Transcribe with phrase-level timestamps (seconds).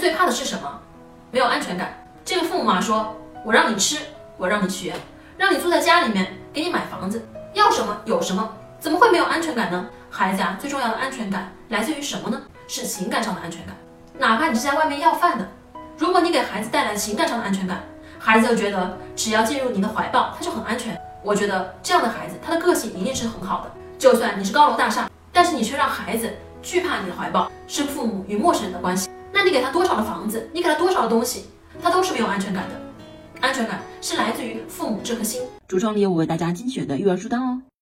[0.00, 0.80] 最怕的是什么？
[1.30, 1.94] 没有安全感。
[2.24, 3.14] 这个父母嘛，说
[3.44, 3.98] 我让你吃，
[4.38, 4.94] 我让你学，
[5.36, 9.86] 让你住在家里面，给你买房子，要什么有什么，怎么会没有安全感呢？
[10.10, 12.40] 孩子啊，最重要的安全感来自于什么呢？
[12.66, 13.76] 是情感上的安全感。
[14.18, 15.46] 哪怕你是在外面要饭的，
[15.98, 17.82] 如果你给孩子带来情感上的安全感，
[18.18, 20.98] 孩子就觉得只要进入你的怀抱，他就很安全。
[21.22, 23.70] 我觉得这样的孩子，他的个性一定是很好的。
[23.98, 26.32] 就算你是高楼大厦，但是你却让孩子
[26.62, 29.10] 惧怕你的怀抱，是父母与陌生人的关系。
[29.40, 31.46] 那你给他多少的房子，你给他多少的东西，
[31.82, 32.74] 他都是没有安全感的。
[33.40, 35.40] 安全感是来自于父母这颗心。
[35.66, 37.62] 橱窗里有我为大家精选的育儿书单哦。